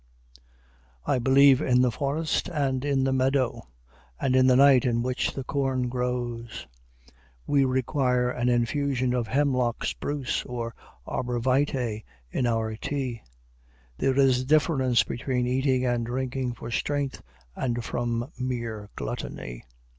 [1.05, 3.67] I believe in the forest, and in the meadow,
[4.19, 6.65] and in the night in which the corn grows.
[7.45, 10.73] We require an infusion of hemlock spruce or
[11.05, 13.21] arbor vitæ in our tea.
[13.99, 17.21] There is a difference between eating and drinking for strength
[17.55, 19.65] and from mere gluttony.